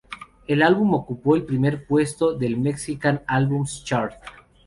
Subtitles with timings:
[0.47, 4.15] El álbum ocupó el primer puesto del "Mexican Albums Chart".